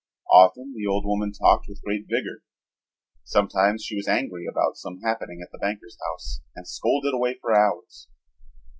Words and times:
Often 0.33 0.73
the 0.75 0.87
old 0.87 1.05
woman 1.05 1.31
talked 1.31 1.67
with 1.69 1.83
great 1.85 2.07
vigor. 2.09 2.41
Sometimes 3.23 3.83
she 3.83 3.95
was 3.95 4.07
angry 4.07 4.47
about 4.49 4.75
some 4.75 4.99
happening 5.01 5.41
at 5.43 5.51
the 5.51 5.59
banker's 5.59 5.99
house 6.09 6.41
and 6.55 6.67
scolded 6.67 7.13
away 7.13 7.35
for 7.39 7.55
hours. 7.55 8.07